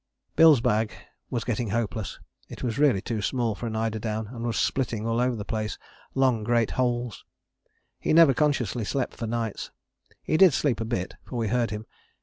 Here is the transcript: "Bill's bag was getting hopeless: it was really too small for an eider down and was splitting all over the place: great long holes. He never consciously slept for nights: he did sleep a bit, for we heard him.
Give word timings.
"Bill's 0.35 0.61
bag 0.61 0.91
was 1.29 1.43
getting 1.43 1.69
hopeless: 1.69 2.19
it 2.49 2.63
was 2.63 2.79
really 2.79 3.01
too 3.03 3.21
small 3.21 3.53
for 3.53 3.67
an 3.67 3.75
eider 3.75 3.99
down 3.99 4.25
and 4.29 4.43
was 4.43 4.57
splitting 4.57 5.05
all 5.05 5.19
over 5.19 5.35
the 5.35 5.45
place: 5.45 5.77
great 6.15 6.15
long 6.15 6.67
holes. 6.69 7.23
He 7.99 8.11
never 8.11 8.33
consciously 8.33 8.83
slept 8.83 9.13
for 9.15 9.27
nights: 9.27 9.69
he 10.23 10.37
did 10.37 10.53
sleep 10.53 10.81
a 10.81 10.85
bit, 10.85 11.17
for 11.25 11.35
we 11.37 11.49
heard 11.49 11.69
him. 11.69 11.85